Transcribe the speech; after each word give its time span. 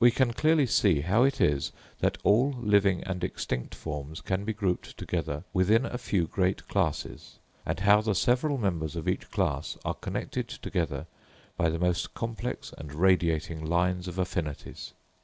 We 0.00 0.10
can 0.10 0.32
clearly 0.32 0.66
see 0.66 1.02
how 1.02 1.22
it 1.22 1.40
is 1.40 1.70
that 2.00 2.18
all 2.24 2.56
living 2.60 3.04
and 3.04 3.22
extinct 3.22 3.72
forms 3.72 4.20
can 4.20 4.44
be 4.44 4.52
grouped 4.52 4.96
together 4.98 5.44
within 5.52 5.86
a 5.86 5.96
few 5.96 6.26
great 6.26 6.66
classes; 6.66 7.38
and 7.64 7.78
how 7.78 8.00
the 8.00 8.16
several 8.16 8.58
members 8.58 8.96
of 8.96 9.06
each 9.06 9.30
class 9.30 9.78
are 9.84 9.94
connected 9.94 10.48
together 10.48 11.06
by 11.56 11.68
the 11.68 11.78
most 11.78 12.14
complex 12.14 12.74
and 12.78 12.92
radiating 12.92 13.64
lines 13.64 14.08
of 14.08 14.18
affinities. 14.18 14.92